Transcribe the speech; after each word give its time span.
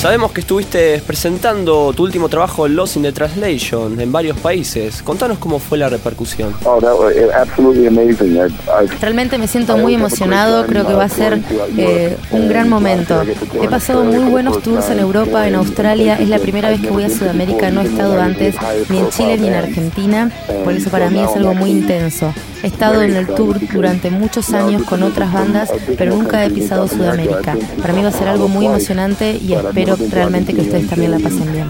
Sabemos 0.00 0.32
que 0.32 0.40
estuviste 0.40 1.02
presentando 1.06 1.92
tu 1.92 2.04
último 2.04 2.30
trabajo 2.30 2.66
Lost 2.66 2.96
in 2.96 3.02
the 3.02 3.12
Translation 3.12 4.00
en 4.00 4.10
varios 4.10 4.38
países. 4.38 5.02
Contanos 5.02 5.36
cómo 5.36 5.58
fue 5.58 5.76
la 5.76 5.90
repercusión. 5.90 6.54
Oh, 6.64 6.80
that 6.80 6.94
was 6.98 7.14
absolutely 7.34 7.86
amazing. 7.86 8.34
I, 8.34 8.46
I, 8.46 8.86
Realmente 8.98 9.36
me 9.36 9.46
siento 9.46 9.76
muy 9.76 9.92
emocionado, 9.94 10.64
creo 10.64 10.86
que 10.86 10.94
va 10.94 11.04
a 11.04 11.08
ser 11.10 11.42
eh, 11.76 12.16
un 12.30 12.48
gran 12.48 12.70
momento. 12.70 13.22
He 13.62 13.68
pasado 13.68 14.02
muy 14.02 14.30
buenos 14.30 14.62
tours 14.62 14.88
en 14.88 15.00
Europa, 15.00 15.46
en 15.46 15.54
Australia, 15.56 16.16
es 16.18 16.30
la 16.30 16.38
primera 16.38 16.70
vez 16.70 16.80
que 16.80 16.88
voy 16.88 17.02
a 17.02 17.10
Sudamérica, 17.10 17.70
no 17.70 17.82
he 17.82 17.84
estado 17.84 18.18
antes 18.18 18.54
ni 18.88 19.00
en 19.00 19.10
Chile 19.10 19.36
ni 19.36 19.48
en 19.48 19.54
Argentina, 19.54 20.32
por 20.64 20.72
eso 20.72 20.88
para 20.88 21.10
mí 21.10 21.20
es 21.20 21.36
algo 21.36 21.52
muy 21.52 21.72
intenso. 21.72 22.32
He 22.62 22.66
estado 22.66 23.02
en 23.02 23.16
el 23.16 23.26
tour 23.26 23.58
durante 23.72 24.10
muchos 24.10 24.52
años 24.52 24.82
con 24.82 25.02
otras 25.02 25.32
bandas, 25.32 25.70
pero 25.96 26.14
nunca 26.14 26.44
he 26.44 26.50
pisado 26.50 26.86
Sudamérica. 26.88 27.56
Para 27.80 27.92
mí 27.94 28.02
va 28.02 28.08
a 28.08 28.12
ser 28.12 28.28
algo 28.28 28.48
muy 28.48 28.66
emocionante 28.66 29.38
y 29.42 29.54
espero 29.54 29.96
realmente 30.10 30.52
que 30.52 30.60
ustedes 30.62 30.88
también 30.88 31.10
la 31.12 31.18
pasen 31.18 31.52
bien. 31.52 31.68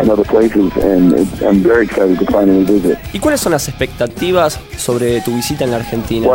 ¿Y 3.13 3.19
cuáles 3.19 3.41
son 3.41 3.53
las 3.53 3.69
expectativas 3.69 4.59
sobre 4.77 5.21
tu 5.21 5.35
visita 5.35 5.65
en 5.65 5.71
la 5.71 5.77
Argentina? 5.77 6.27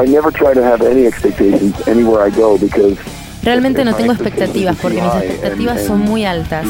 Realmente 3.45 3.85
no 3.85 3.95
tengo 3.95 4.11
expectativas 4.11 4.75
porque 4.81 5.01
mis 5.01 5.13
expectativas 5.13 5.85
son 5.85 5.99
muy 5.99 6.25
altas. 6.25 6.65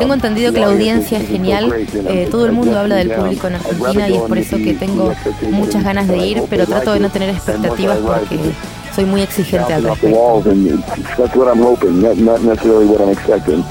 Tengo 0.00 0.12
entendido 0.12 0.52
que 0.52 0.60
la 0.60 0.66
audiencia 0.66 1.18
es 1.18 1.28
genial, 1.28 1.72
eh, 2.08 2.26
todo 2.30 2.46
el 2.46 2.52
mundo 2.52 2.76
habla 2.78 2.96
del 2.96 3.12
público 3.12 3.46
en 3.46 3.54
Argentina 3.54 4.08
y 4.08 4.16
es 4.16 4.22
por 4.22 4.36
eso 4.36 4.56
que 4.56 4.74
tengo 4.74 5.14
muchas 5.50 5.84
ganas 5.84 6.08
de 6.08 6.18
ir, 6.18 6.42
pero 6.50 6.66
trato 6.66 6.92
de 6.92 7.00
no 7.00 7.10
tener 7.10 7.30
expectativas 7.30 7.98
porque 7.98 8.38
soy 8.96 9.04
muy 9.04 9.20
exigente 9.20 9.74
al 9.74 9.82
respecto. 9.82 10.42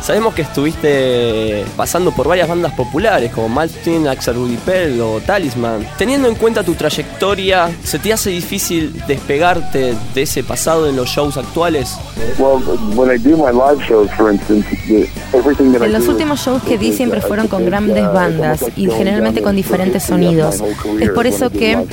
Sabemos 0.01 0.35
que 0.35 0.43
estuviste 0.43 1.65
pasando 1.75 2.11
por 2.11 2.27
varias 2.27 2.47
bandas 2.47 2.73
populares 2.73 3.31
como 3.33 3.49
Maltin, 3.49 4.07
Axel 4.07 4.35
Rudy 4.35 4.57
Pell 4.57 5.01
o 5.01 5.19
Talisman. 5.21 5.83
Teniendo 5.97 6.27
en 6.27 6.35
cuenta 6.35 6.63
tu 6.63 6.75
trayectoria, 6.75 7.71
¿se 7.83 7.97
te 7.97 8.13
hace 8.13 8.29
difícil 8.29 9.01
despegarte 9.07 9.95
de 10.13 10.21
ese 10.21 10.43
pasado 10.43 10.87
en 10.87 10.95
los 10.95 11.09
shows 11.09 11.37
actuales? 11.37 11.97
Well, 12.37 12.59
when 12.95 13.09
I 13.09 13.17
do 13.17 13.35
my 13.35 13.51
live 13.51 13.83
shows, 13.87 14.11
for 14.11 14.31
instance, 14.31 14.67
the, 14.87 15.09
everything 15.33 15.71
that 15.71 15.81
I 15.81 15.85
En 15.85 15.93
los 15.93 16.07
últimos 16.07 16.39
shows 16.39 16.61
que 16.61 16.77
di 16.77 16.93
siempre 16.93 17.21
fueron 17.21 17.47
con 17.47 17.65
grandes 17.65 18.05
bandas 18.13 18.63
y 18.75 18.87
generalmente 18.91 19.41
con 19.41 19.55
diferentes 19.55 20.03
sonidos. 20.03 20.63
Es 20.99 21.09
por 21.09 21.25
eso 21.25 21.49
que 21.49 21.83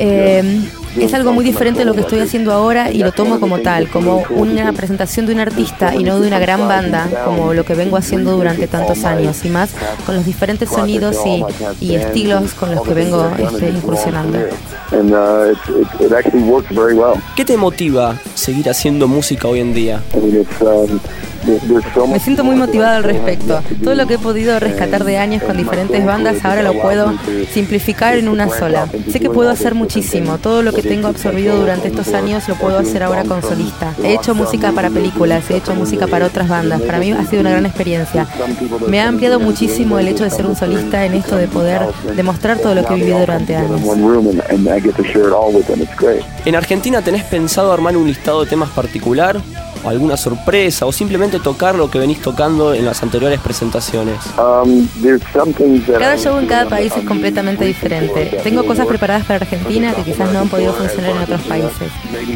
eh, 0.00 0.62
es 0.98 1.14
algo 1.14 1.32
muy 1.32 1.44
diferente 1.44 1.80
de 1.80 1.84
lo 1.84 1.94
que 1.94 2.00
estoy 2.00 2.20
haciendo 2.20 2.52
ahora 2.52 2.90
y 2.90 2.98
lo 2.98 3.12
tomo 3.12 3.40
como 3.40 3.60
tal, 3.60 3.88
como 3.88 4.24
una 4.30 4.72
presentación 4.72 5.26
de 5.26 5.34
un 5.34 5.40
artista 5.40 5.94
y 5.94 6.04
no 6.04 6.20
de 6.20 6.28
una 6.28 6.38
gran 6.38 6.68
banda, 6.68 7.08
como 7.24 7.54
lo 7.54 7.64
que 7.64 7.74
vengo 7.74 7.96
haciendo 7.96 8.36
durante 8.36 8.66
tantos 8.66 9.04
años, 9.04 9.44
y 9.44 9.48
más 9.48 9.70
con 10.06 10.14
los 10.14 10.24
diferentes 10.24 10.68
sonidos 10.68 11.16
y, 11.26 11.44
y 11.80 11.94
estilos 11.96 12.54
con 12.54 12.74
los 12.74 12.82
que 12.82 12.94
vengo 12.94 13.30
este, 13.38 13.68
incursionando. 13.70 14.38
and 14.92 15.12
uh, 15.12 15.50
it, 15.50 15.58
it, 15.68 16.06
it 16.06 16.12
actually 16.12 16.42
works 16.42 16.70
very 16.70 16.94
well. 16.94 17.20
¿Qué 17.36 17.44
te 17.44 17.56
motiva 17.56 18.18
seguir 18.34 18.68
haciendo 18.68 19.08
música 19.08 19.48
hoy 19.48 19.60
en 19.60 19.74
día? 19.74 20.02
Me 22.08 22.20
siento 22.20 22.44
muy 22.44 22.56
motivada 22.56 22.96
al 22.96 23.04
respecto. 23.04 23.60
Todo 23.82 23.94
lo 23.94 24.06
que 24.06 24.14
he 24.14 24.18
podido 24.18 24.58
rescatar 24.58 25.04
de 25.04 25.18
años 25.18 25.42
con 25.42 25.56
diferentes 25.56 26.04
bandas 26.04 26.44
ahora 26.44 26.62
lo 26.62 26.80
puedo 26.80 27.14
simplificar 27.52 28.16
en 28.16 28.28
una 28.28 28.48
sola. 28.48 28.88
Sé 29.10 29.20
que 29.20 29.30
puedo 29.30 29.50
hacer 29.50 29.74
muchísimo. 29.74 30.38
Todo 30.38 30.62
lo 30.62 30.72
que 30.72 30.82
tengo 30.82 31.08
absorbido 31.08 31.56
durante 31.56 31.88
estos 31.88 32.14
años 32.14 32.48
lo 32.48 32.54
puedo 32.54 32.78
hacer 32.78 33.02
ahora 33.02 33.24
con 33.24 33.42
solista. 33.42 33.94
He 34.02 34.14
hecho 34.14 34.34
música 34.34 34.72
para 34.72 34.90
películas, 34.90 35.50
he 35.50 35.56
hecho 35.56 35.74
música 35.74 36.06
para 36.06 36.26
otras 36.26 36.48
bandas. 36.48 36.80
Para 36.82 36.98
mí 36.98 37.12
ha 37.12 37.24
sido 37.24 37.40
una 37.40 37.50
gran 37.50 37.66
experiencia. 37.66 38.26
Me 38.88 39.00
ha 39.00 39.08
ampliado 39.08 39.40
muchísimo 39.40 39.98
el 39.98 40.08
hecho 40.08 40.24
de 40.24 40.30
ser 40.30 40.46
un 40.46 40.56
solista 40.56 41.04
en 41.04 41.14
esto 41.14 41.36
de 41.36 41.48
poder 41.48 41.82
demostrar 42.16 42.58
todo 42.58 42.74
lo 42.74 42.84
que 42.84 42.94
he 42.94 42.96
vivido 42.96 43.20
durante 43.20 43.56
años. 43.56 43.80
¿En 46.44 46.56
Argentina 46.56 47.02
tenés 47.02 47.24
pensado 47.24 47.72
armar 47.72 47.96
un 47.96 48.06
listado 48.06 48.44
de 48.44 48.50
temas 48.50 48.70
particular? 48.70 49.40
¿O 49.84 49.90
alguna 49.90 50.16
sorpresa? 50.16 50.86
¿O 50.86 50.92
simplemente 50.92 51.38
tocar 51.40 51.74
lo 51.74 51.90
que 51.90 51.98
venís 51.98 52.20
tocando 52.20 52.72
en 52.72 52.84
las 52.86 53.02
anteriores 53.02 53.38
presentaciones? 53.40 54.16
Um, 54.38 54.88
there's 55.02 55.22
some 55.32 55.52
things 55.52 55.86
that 55.86 55.98
Cada 55.98 56.16
show 56.16 56.38
en 56.38 56.46
cada 56.46 56.68
país 56.68 56.92
es 56.96 57.04
completamente 57.04 57.64
diferente. 57.64 58.40
Tengo 58.42 58.64
cosas 58.64 58.86
preparadas 58.86 59.24
para 59.26 59.40
Argentina 59.40 59.92
que 59.94 60.02
quizás 60.02 60.32
no 60.32 60.40
han 60.40 60.48
podido 60.48 60.72
funcionar 60.72 61.10
en 61.10 61.18
otros 61.18 61.42
países. 61.42 61.90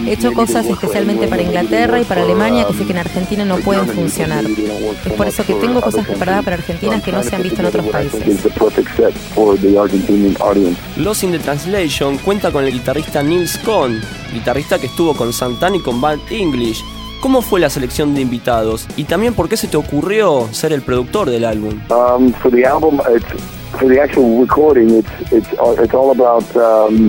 He 0.06 0.12
hecho 0.12 0.32
cosas 0.32 0.66
especialmente 0.66 1.26
para 1.26 1.42
Inglaterra 1.42 2.00
y 2.00 2.04
para 2.04 2.22
Alemania 2.22 2.66
que 2.66 2.74
sé 2.74 2.84
que 2.84 2.92
en 2.92 2.98
Argentina 2.98 3.44
no 3.44 3.56
pueden 3.56 3.88
funcionar. 3.88 4.44
Es 4.44 5.12
por 5.14 5.26
eso 5.26 5.44
que 5.44 5.54
tengo 5.54 5.80
cosas 5.80 6.06
preparadas 6.06 6.44
para 6.44 6.56
Argentina 6.56 7.00
que 7.00 7.12
no 7.12 7.22
se 7.22 7.34
han 7.34 7.42
visto 7.42 7.60
en 7.60 7.66
otros 7.66 7.86
países. 7.86 8.26
is 8.26 8.42
the 8.42 8.50
perfect 8.50 8.88
set 8.96 9.12
for 9.34 9.56
the 9.58 9.78
Argentinian 9.78 10.36
audience. 10.40 10.78
Lost 10.96 11.22
in 11.22 11.32
the 11.32 11.38
Translation 11.38 12.18
cuenta 12.18 12.52
con 12.52 12.64
el 12.64 12.72
guitarrista 12.72 13.22
Nils 13.22 13.58
Kohn, 13.58 14.00
guitarrista 14.32 14.78
que 14.78 14.86
estuvo 14.86 15.14
con 15.14 15.32
Santana 15.32 15.76
y 15.76 15.80
con 15.80 16.00
Bad 16.00 16.18
English. 16.30 16.84
¿Cómo 17.20 17.42
fue 17.42 17.58
la 17.58 17.68
selección 17.68 18.14
de 18.14 18.20
invitados? 18.20 18.86
Y 18.96 19.04
también 19.04 19.34
por 19.34 19.48
qué 19.48 19.56
se 19.56 19.66
te 19.66 19.76
ocurrió 19.76 20.48
ser 20.52 20.72
el 20.72 20.82
productor 20.82 21.28
del 21.30 21.44
álbum. 21.44 21.80
Um, 21.90 22.28
it's 22.28 23.57
for 23.78 23.88
the 23.88 24.00
actual 24.00 24.40
recording. 24.40 24.90
It's 24.98 25.08
it's 25.32 25.48
all- 25.58 25.76
it's 25.82 25.94
all 25.94 26.10
about. 26.10 26.44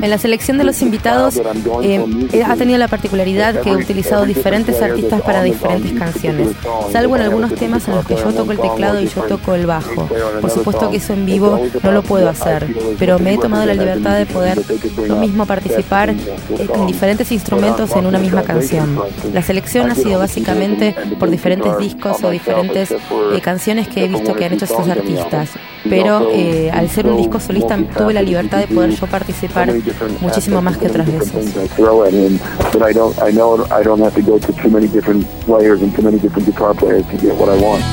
En 0.04 0.10
la 0.10 0.18
selección 0.18 0.58
de 0.58 0.64
los 0.64 0.82
invitados 0.82 1.38
eh, 1.84 2.06
eh, 2.34 2.44
ha 2.44 2.56
tenido 2.56 2.78
la 2.78 2.88
particularidad 2.88 3.62
que 3.62 3.70
he 3.72 3.76
utilizado 3.76 4.26
diferentes 4.26 4.82
artistas 4.82 5.22
para 5.22 5.44
diferentes 5.44 5.92
canciones, 5.98 6.50
salvo 6.92 7.16
en 7.16 7.24
algunos 7.24 7.54
temas 7.56 7.88
en 7.88 7.96
los 7.96 8.06
que 8.06 8.16
yo 8.16 8.32
toco 8.34 8.52
el 8.52 8.60
teclado 8.60 9.02
y 9.02 9.08
yo 9.08 9.22
toco 9.24 9.56
el 9.56 9.66
bajo. 9.66 10.08
Por 10.42 10.50
supuesto 10.50 10.90
que 10.90 10.98
eso 10.98 11.14
en 11.14 11.26
vivo 11.26 11.60
no 11.84 11.92
lo 11.92 12.04
puedo 12.04 12.30
hacer, 12.30 12.68
pero 13.00 13.20
me 13.20 13.34
he 13.34 13.38
tomado 13.38 13.66
la 13.66 13.74
libertad 13.74 14.18
de 14.18 14.26
poder 14.26 14.62
yo 15.08 15.16
mismo 15.16 15.46
participar 15.46 16.10
en 16.10 16.86
diferentes 16.88 17.32
instrumentos 17.32 17.96
en 17.96 18.06
una 18.06 18.20
misma 18.20 18.44
canción. 18.44 19.00
La 19.34 19.42
selección 19.42 19.90
ha 19.90 19.96
sido 19.96 20.20
básicamente 20.20 20.96
por 21.20 21.30
diferentes 21.30 21.78
discos 21.78 22.24
o 22.24 22.30
diferentes 22.30 22.92
eh, 22.92 22.98
canciones 23.42 23.88
que 23.88 24.06
he 24.06 24.08
visto 24.08 24.34
que 24.36 24.46
han 24.46 24.54
hecho 24.54 24.66
estos 24.66 24.88
artistas, 24.88 25.50
pero 25.88 26.30
eh, 26.32 26.70
al 26.72 26.90
ser 26.90 27.08
un 27.08 27.18
disco 27.18 27.40
solista 27.40 27.78
tuve 27.98 28.14
la 28.14 28.22
libertad 28.22 28.60
de 28.60 28.68
poder 28.68 28.92
yo 28.92 29.08
participar 29.08 29.72
muchísimo 30.20 30.62
más 30.62 30.78
que 30.78 30.88
otras 30.88 31.08
veces. 31.08 31.56
I 31.56 31.68
throw 31.76 32.06
it 32.06 32.14
in, 32.14 32.40
but 32.74 32.82
I 32.82 32.94
don't. 32.94 33.18
I 33.22 33.32
know 33.32 33.66
I 33.72 33.84
don't 33.84 34.02
have 34.02 34.16
to 34.16 34.22
go 34.22 34.40
to 34.40 34.54
too 34.54 34.70
many 34.70 34.88
different 34.88 35.26
players 35.46 35.82
and 35.82 35.96
too 35.96 36.02
many 36.02 36.20
different 36.20 36.46
guitar 36.48 36.74
players 36.74 37.06
to 37.08 37.18
get 37.18 37.36
what 37.36 37.50
I 37.50 37.58
want. 37.62 37.84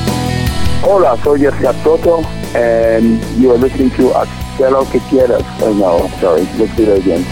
Hola, 0.83 1.17
soy 1.23 1.39
Jessica 1.39 1.73
Soto, 1.83 2.23
and 2.55 3.19
you 3.37 3.51
are 3.51 3.57
listening 3.57 3.89
to 3.97 4.13
lo 4.59 4.85
que 4.91 4.99
quieras. 5.09 5.43
Oh 5.61 5.73
no, 5.73 6.09
sorry. 6.19 6.47
Let's 6.57 6.75
do 6.75 6.85
that 6.85 6.99
again. 6.99 7.25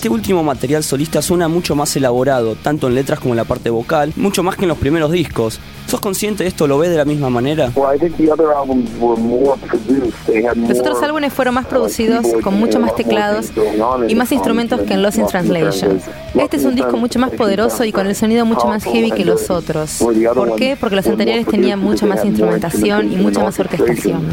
Este 0.00 0.08
último 0.08 0.42
material 0.42 0.82
solista 0.82 1.20
suena 1.20 1.46
mucho 1.46 1.76
más 1.76 1.94
elaborado, 1.94 2.54
tanto 2.54 2.88
en 2.88 2.94
letras 2.94 3.20
como 3.20 3.34
en 3.34 3.36
la 3.36 3.44
parte 3.44 3.68
vocal, 3.68 4.14
mucho 4.16 4.42
más 4.42 4.56
que 4.56 4.62
en 4.62 4.70
los 4.70 4.78
primeros 4.78 5.12
discos. 5.12 5.60
¿Sos 5.86 6.00
consciente 6.00 6.42
de 6.42 6.48
esto? 6.48 6.66
¿Lo 6.66 6.78
ves 6.78 6.88
de 6.88 6.96
la 6.96 7.04
misma 7.04 7.28
manera? 7.28 7.70
Well, 7.74 7.94
I 7.94 7.98
think 7.98 8.16
the 8.16 8.32
other 8.32 8.46
albums 8.50 8.88
were 8.98 9.20
more 9.20 9.58
produced. 9.58 10.14
They 10.24 10.42
had 10.42 10.56
Los 10.56 10.78
otros 10.78 11.02
álbumes 11.02 11.34
fueron 11.34 11.52
más 11.52 11.66
producidos, 11.66 12.24
con 12.42 12.58
mucho 12.58 12.80
más 12.80 12.94
teclados 12.94 13.50
y 14.08 14.14
más 14.14 14.32
instrumentos 14.32 14.80
que 14.80 14.94
en 14.94 15.02
Lost 15.02 15.18
in 15.18 15.26
Translation. 15.26 16.00
Este 16.34 16.56
es 16.56 16.64
un 16.64 16.74
disco 16.74 16.96
mucho 16.96 17.18
más 17.18 17.30
poderoso 17.30 17.84
y 17.84 17.92
con 17.92 18.06
el 18.06 18.14
sonido 18.14 18.44
mucho 18.44 18.66
más 18.66 18.84
heavy 18.84 19.10
que 19.10 19.24
los 19.24 19.50
otros. 19.50 19.98
¿Por 19.98 20.56
qué? 20.56 20.76
Porque 20.78 20.96
los 20.96 21.06
anteriores 21.06 21.46
tenían 21.46 21.78
mucha 21.80 22.06
más 22.06 22.24
instrumentación 22.24 23.12
y 23.12 23.16
mucha 23.16 23.42
más 23.42 23.58
orquestación. 23.58 24.28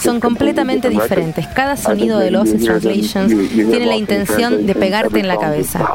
Son 0.00 0.20
completamente 0.20 0.88
diferentes. 0.88 1.46
Cada 1.48 1.76
sonido 1.76 2.18
de 2.18 2.30
Lost 2.30 2.54
in 2.54 2.64
Translations 2.64 3.50
tiene 3.50 3.86
la 3.86 3.96
intención 3.96 4.66
de 4.66 4.74
pegarte 4.74 5.20
en 5.20 5.28
la 5.28 5.36
cabeza. 5.36 5.94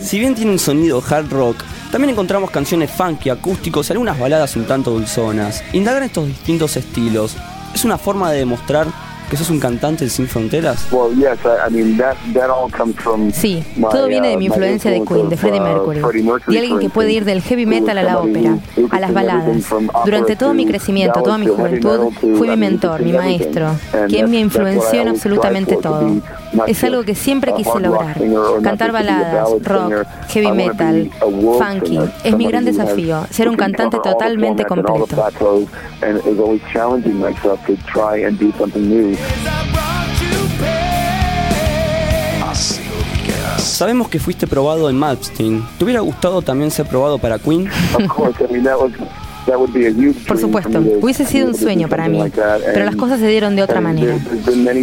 Si 0.00 0.18
bien 0.18 0.34
tiene 0.34 0.52
un 0.52 0.58
sonido 0.58 1.02
hard 1.08 1.30
rock, 1.30 1.64
también 1.90 2.10
encontramos 2.10 2.50
canciones 2.50 2.90
funky, 2.90 3.30
acústicos 3.30 3.88
y 3.88 3.92
algunas 3.92 4.18
baladas 4.18 4.54
un 4.56 4.64
tanto 4.64 4.90
dulzonas. 4.90 5.64
Indagar 5.72 6.02
estos 6.02 6.26
distintos 6.26 6.76
estilos 6.76 7.36
es 7.74 7.84
una 7.84 7.98
forma 7.98 8.30
de 8.30 8.38
demostrar 8.38 8.86
que 9.30 9.36
sos 9.36 9.48
un 9.48 9.60
cantante 9.60 10.08
sin 10.10 10.26
fronteras? 10.26 10.88
Sí, 13.32 13.64
todo 13.78 14.08
viene 14.08 14.28
de 14.28 14.36
mi 14.36 14.46
influencia 14.46 14.90
de 14.90 15.04
Queen, 15.04 15.28
de 15.28 15.36
Freddie 15.36 15.60
Mercury, 15.60 16.00
de 16.48 16.58
alguien 16.58 16.80
que 16.80 16.90
puede 16.90 17.12
ir 17.12 17.24
del 17.24 17.40
heavy 17.40 17.64
metal 17.64 17.96
a 17.96 18.02
la 18.02 18.18
ópera, 18.18 18.58
a 18.90 19.00
las 19.00 19.14
baladas. 19.14 19.64
Durante 20.04 20.34
todo 20.34 20.52
mi 20.52 20.66
crecimiento, 20.66 21.22
toda 21.22 21.38
mi 21.38 21.46
juventud, 21.46 22.12
fue 22.36 22.48
mi 22.48 22.56
mentor, 22.56 23.02
mi 23.02 23.12
maestro, 23.12 23.70
quien 24.08 24.30
me 24.30 24.40
influenció 24.40 25.00
en 25.02 25.08
absolutamente 25.08 25.76
todo. 25.76 26.10
Es 26.66 26.82
algo 26.82 27.04
que 27.04 27.14
siempre 27.14 27.54
quise 27.54 27.78
lograr. 27.78 28.16
Cantar 28.62 28.90
baladas, 28.90 29.48
rock, 29.62 30.06
heavy 30.28 30.50
metal, 30.50 31.10
funky. 31.20 32.00
Es 32.24 32.36
mi 32.36 32.46
gran 32.46 32.64
desafío, 32.64 33.24
ser 33.30 33.48
un 33.48 33.56
cantante 33.56 33.98
totalmente 34.02 34.64
completo. 34.64 35.06
Sabemos 43.80 44.08
que 44.08 44.18
fuiste 44.18 44.46
probado 44.46 44.90
en 44.90 44.98
Malmsteen. 44.98 45.64
¿Te 45.78 45.84
hubiera 45.84 46.00
gustado 46.00 46.42
también 46.42 46.70
ser 46.70 46.86
probado 46.86 47.18
para 47.18 47.38
Queen? 47.38 47.70
Por 50.28 50.38
supuesto, 50.38 50.82
hubiese 51.00 51.24
sido 51.24 51.48
un 51.48 51.54
sueño 51.54 51.88
para 51.88 52.08
mí, 52.08 52.22
pero 52.74 52.84
las 52.84 52.94
cosas 52.94 53.20
se 53.20 53.26
dieron 53.28 53.56
de 53.56 53.62
otra 53.62 53.80
manera. 53.80 54.18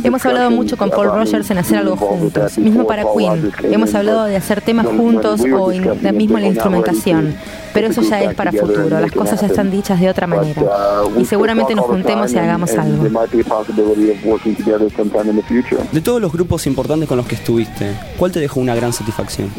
Hemos 0.03 0.25
hablado 0.25 0.49
mucho 0.51 0.77
con 0.77 0.89
Paul 0.89 1.07
Rogers 1.07 1.49
en 1.51 1.59
hacer 1.59 1.77
algo 1.77 1.95
juntos, 1.95 2.57
mismo 2.57 2.87
para 2.87 3.03
Queen. 3.15 3.51
Hemos 3.63 3.93
hablado 3.93 4.25
de 4.25 4.35
hacer 4.35 4.61
temas 4.61 4.87
juntos 4.87 5.41
o 5.41 5.69
mismo 6.11 6.39
la 6.39 6.47
instrumentación 6.47 7.35
pero 7.77 7.89
eso 7.89 8.01
ya 8.01 8.23
es 8.23 8.33
para 8.33 8.51
futuro, 8.51 8.99
las 8.99 9.11
cosas 9.11 9.39
ya 9.39 9.45
están 9.45 9.69
dichas 9.69 9.99
de 9.99 10.09
otra 10.09 10.25
manera 10.25 10.63
y 11.15 11.25
seguramente 11.25 11.75
nos 11.75 11.85
juntemos 11.85 12.33
y 12.33 12.39
hagamos 12.39 12.75
algo. 12.75 13.03
De 15.91 16.01
todos 16.01 16.19
los 16.19 16.33
grupos 16.33 16.65
importantes 16.65 17.07
con 17.07 17.17
los 17.17 17.27
que 17.27 17.35
estuviste, 17.35 17.95
¿cuál 18.17 18.31
te 18.31 18.39
dejó 18.39 18.61
una 18.61 18.73
gran 18.73 18.93
satisfacción? 18.93 19.51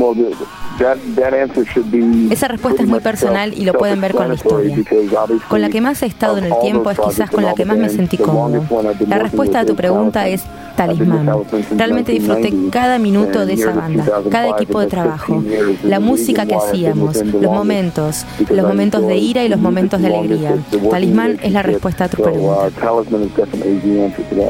Esa 2.31 2.49
respuesta 2.49 2.83
es 2.83 2.89
muy 2.89 2.99
personal 2.99 3.55
y 3.57 3.65
lo 3.65 3.75
pueden 3.75 4.01
ver 4.01 4.15
con 4.15 4.27
la 4.27 4.35
historia. 4.35 4.77
Con 5.49 5.61
la 5.61 5.69
que 5.69 5.81
más 5.81 6.03
he 6.03 6.07
estado 6.07 6.39
en 6.39 6.45
el 6.45 6.55
tiempo 6.61 6.91
es 6.91 6.99
quizás 6.99 7.31
con 7.31 7.45
la 7.45 7.55
que 7.55 7.65
más 7.65 7.79
me 7.79 7.89
sentí 7.89 8.17
cómodo. 8.17 8.65
La 9.07 9.19
respuesta 9.19 9.61
a 9.61 9.65
tu 9.65 9.77
pregunta 9.77 10.27
es 10.27 10.43
talismán. 10.79 11.29
Realmente 11.77 12.13
disfruté 12.13 12.55
cada 12.71 12.99
minuto 12.99 13.45
de 13.45 13.55
esa 13.55 13.73
banda, 13.73 14.05
cada 14.31 14.51
equipo 14.51 14.81
de 14.81 14.87
trabajo, 14.87 15.43
la 15.83 15.99
música 16.01 16.47
que 16.47 16.55
hacíamos, 16.55 17.17
los 17.25 17.53
momentos, 17.53 18.25
los 18.49 18.67
momentos 18.67 19.07
de 19.07 19.17
ira 19.17 19.45
y 19.45 19.49
los 19.49 19.61
momentos 19.61 20.01
de 20.01 20.07
alegría. 20.07 20.57
Talismán 20.91 21.39
es 21.43 21.53
la 21.53 21.63
respuesta 21.63 22.05
a 22.05 22.09
tu 22.09 22.23
pregunta. 22.23 22.71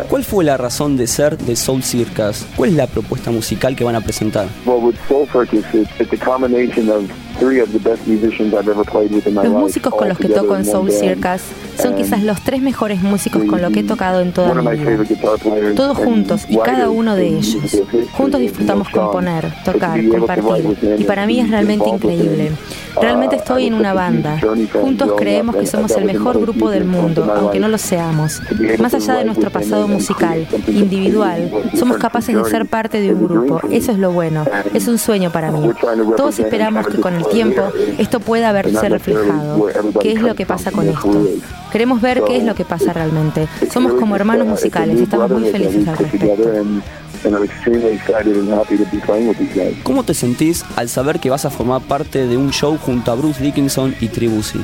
¿Cuál 0.09 0.25
fue 0.25 0.45
la 0.45 0.57
razón 0.57 0.97
de 0.97 1.07
ser 1.07 1.39
de 1.39 1.57
Soul 1.57 1.83
Circus? 1.83 2.45
¿Cuál 2.57 2.71
es 2.71 2.77
la 2.77 2.87
propuesta 2.87 3.31
musical 3.31 3.75
que 3.75 3.85
van 3.85 3.97
a 3.97 4.01
presentar? 4.03 4.47
Los 9.43 9.49
músicos 9.49 9.95
con 9.95 10.09
los 10.09 10.19
que 10.19 10.29
toco 10.29 10.57
en 10.57 10.65
Soul 10.65 10.91
Circus 10.91 11.43
son 11.81 11.95
quizás 11.95 12.23
los 12.23 12.41
tres 12.43 12.61
mejores 12.61 13.03
músicos 13.03 13.45
con 13.45 13.63
los 13.63 13.73
que 13.73 13.81
he 13.81 13.85
tocado 13.85 14.21
en 14.21 14.33
toda 14.33 14.55
mi 14.55 14.77
vida. 14.77 14.99
Todos 15.77 15.97
juntos 15.97 16.47
y 16.49 16.59
cada 16.59 16.91
uno 16.91 17.15
de 17.15 17.29
ellos. 17.29 17.83
Juntos 18.13 18.41
disfrutamos 18.41 18.89
componer, 18.89 19.53
tocar, 19.65 20.01
compartir. 20.09 20.77
Y 20.99 21.05
para 21.05 21.27
mí 21.27 21.41
es 21.41 21.51
realmente 21.51 21.89
increíble. 21.89 22.53
Realmente 23.01 23.37
estoy 23.37 23.67
en 23.67 23.75
una 23.75 23.95
banda. 23.95 24.41
Juntos 24.73 25.13
creemos 25.17 25.55
que 25.55 25.67
somos 25.67 25.93
el 25.93 26.05
mejor 26.05 26.41
grupo 26.41 26.71
del 26.71 26.85
mundo, 26.85 27.33
aunque 27.37 27.61
no 27.61 27.69
lo 27.69 27.79
seamos. 27.79 28.41
Más 28.79 28.95
allá 28.95 29.15
de 29.15 29.25
nuestro 29.25 29.51
pasado 29.51 29.87
musical, 29.87 30.47
individual, 30.67 31.51
somos 31.79 31.99
capaces 31.99 32.35
de 32.35 32.45
ser 32.51 32.67
parte 32.67 33.01
de 33.01 33.15
un 33.15 33.29
grupo. 33.29 33.61
Eso 33.71 33.93
es 33.93 33.99
lo 33.99 34.11
bueno. 34.11 34.45
Es 34.75 34.89
un 34.89 34.99
sueño 34.99 35.31
para 35.31 35.53
mí. 35.53 35.71
Todos 36.17 36.39
esperamos 36.41 36.89
que 36.89 37.01
con 37.01 37.15
el 37.15 37.25
tiempo 37.29 37.63
esto 37.99 38.21
pueda 38.21 38.53
verse 38.53 38.89
reflejado. 38.89 39.69
¿Qué 40.01 40.13
es 40.13 40.23
lo 40.23 40.35
que 40.35 40.47
pasa 40.47 40.71
con 40.71 40.89
esto? 40.89 41.29
Queremos 41.73 42.01
ver 42.01 42.23
qué 42.27 42.39
es 42.39 42.45
lo 42.45 42.55
que 42.55 42.65
pasa 42.65 42.93
realmente. 42.93 43.49
Somos 43.73 43.93
como 43.95 44.17
hermanos 44.17 44.47
musicales, 44.47 45.01
estamos 45.01 45.31
muy 45.31 45.51
felices 45.51 45.87
al 45.87 45.99
respecto. 45.99 46.27
¿Cómo 49.83 50.05
te 50.05 50.15
sentís 50.15 50.65
al 50.77 50.89
saber 50.89 51.19
que 51.21 51.31
vas 51.31 51.45
a 51.45 51.51
formar 51.51 51.83
parte 51.83 52.27
de 52.27 52.37
un 52.37 52.51
show 52.51 52.79
junto 52.79 53.11
a 53.11 53.15
Bruce 53.15 53.43
Dickinson 53.43 53.95
y 54.01 54.09
Tribusi? 54.09 54.61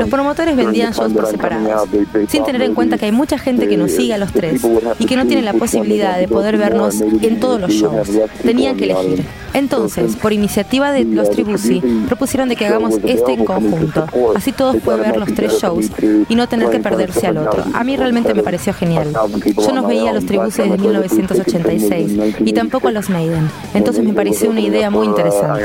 Los 0.00 0.08
promotores 0.08 0.56
vendían 0.56 0.92
shows 0.92 1.12
por 1.12 1.26
separado, 1.26 1.86
sin 2.28 2.44
tener 2.44 2.62
en 2.62 2.74
cuenta 2.74 2.98
que 2.98 3.06
hay 3.06 3.12
mucha 3.12 3.38
gente 3.38 3.68
que 3.68 3.76
nos 3.76 3.92
sigue 3.92 4.14
a 4.14 4.18
los 4.18 4.32
tres 4.32 4.62
y 4.98 5.06
que 5.06 5.16
no 5.16 5.26
tiene 5.26 5.42
la 5.42 5.52
posibilidad 5.52 6.18
de 6.18 6.28
poder 6.28 6.56
vernos 6.56 7.00
en 7.00 7.40
todos 7.40 7.60
los 7.60 7.70
shows. 7.70 8.08
Tenían 8.42 8.76
que 8.76 8.84
elegir. 8.84 9.24
Entonces, 9.54 10.14
por 10.16 10.32
iniciativa 10.32 10.92
de 10.92 11.04
los 11.04 11.30
Tribusi, 11.30 11.80
propusieron 12.06 12.48
de 12.48 12.56
que 12.56 12.66
hagamos 12.66 12.94
este 13.04 13.32
en 13.32 13.44
conjunto. 13.44 14.06
Así 14.34 14.52
todos 14.52 14.76
pueden 14.76 15.02
ver 15.02 15.16
los 15.16 15.34
tres 15.34 15.58
shows 15.60 15.90
y 16.28 16.34
no 16.34 16.48
tener 16.48 16.70
que 16.70 16.78
perderse 16.78 17.26
al 17.26 17.38
otro. 17.38 17.64
A 17.74 17.84
mí 17.84 17.96
realmente 17.96 18.34
me 18.34 18.42
pareció 18.42 18.72
genial. 18.72 19.12
Yo 19.56 19.72
no 19.72 19.86
veía 19.86 20.10
a 20.10 20.12
los 20.14 20.26
Tribusi 20.26 20.62
desde 20.62 20.78
1986 20.78 22.12
y 22.44 22.52
tampoco 22.52 22.88
a 22.88 22.92
los 22.92 23.08
Maiden. 23.10 23.50
Entonces 23.74 24.04
me 24.04 24.12
pareció 24.12 24.50
una 24.50 24.60
idea 24.60 24.90
muy 24.90 25.06
interesante. 25.06 25.64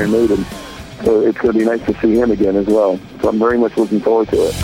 So 1.04 1.20
it's 1.20 1.36
going 1.38 1.52
to 1.52 1.58
be 1.58 1.64
nice 1.66 1.84
to 1.84 1.92
see 2.00 2.14
him 2.14 2.30
again 2.30 2.56
as 2.56 2.66
well. 2.66 2.98
So 3.20 3.28
I'm 3.28 3.38
very 3.38 3.58
much 3.58 3.76
looking 3.76 4.00
forward 4.00 4.28
to 4.28 4.36
it. 4.36 4.54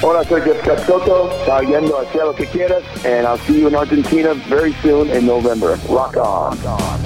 Hola, 0.00 0.24
soy 0.24 0.40
Jeff 0.44 0.86
Soto. 0.86 1.28
Está 1.30 1.62
yendo 1.62 1.98
hacia 1.98 2.24
lo 2.24 2.34
que 2.34 2.46
quieras, 2.46 2.84
and 3.04 3.26
I'll 3.26 3.36
see 3.38 3.60
you 3.60 3.68
in 3.68 3.74
Argentina 3.74 4.34
very 4.48 4.72
soon 4.74 5.10
in 5.10 5.26
November. 5.26 5.78
Rock 5.88 6.16
on. 6.16 6.56
Rock 6.62 6.80
on. 6.80 7.00